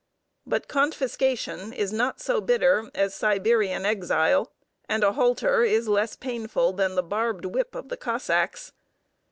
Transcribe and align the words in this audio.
But 0.47 0.67
confiscation 0.67 1.71
is 1.71 1.93
not 1.93 2.19
so 2.19 2.41
bitter 2.41 2.89
as 2.95 3.13
Siberian 3.13 3.85
exile, 3.85 4.51
and 4.89 5.03
a 5.03 5.11
halter 5.11 5.61
is 5.63 5.87
less 5.87 6.15
painful 6.15 6.73
than 6.73 6.95
the 6.95 7.03
barbed 7.03 7.45
whip 7.45 7.75
of 7.75 7.89
the 7.89 7.97
Cossacks. 7.97 8.71